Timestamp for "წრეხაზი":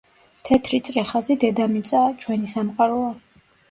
0.87-1.39